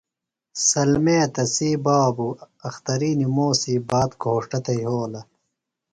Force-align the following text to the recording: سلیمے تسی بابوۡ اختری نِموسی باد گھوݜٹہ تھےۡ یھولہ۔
سلیمے 0.67 1.19
تسی 1.33 1.69
بابوۡ 1.83 2.35
اختری 2.67 3.11
نِموسی 3.19 3.75
باد 3.89 4.11
گھوݜٹہ 4.21 4.59
تھےۡ 4.65 4.79
یھولہ۔ 4.83 5.21